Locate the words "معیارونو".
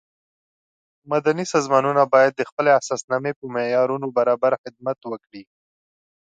3.55-4.07